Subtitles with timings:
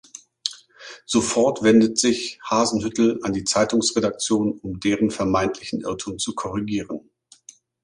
[1.05, 7.07] Sofort wendet sich Hasenhüttl an die Zeitungsredaktion um deren vermeintlichen Irrtum zu korrigieren.